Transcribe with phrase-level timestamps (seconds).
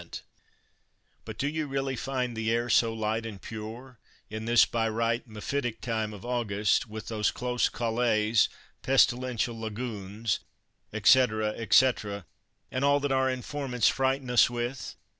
[1.25, 3.99] "But do you really find the air so light and pure
[4.31, 8.49] in this by right mephitic time of August, with those close calles,
[8.81, 10.39] pestilential lagunes,
[10.91, 12.25] etc., etc.,
[12.71, 14.95] and all that our informants frighten us with?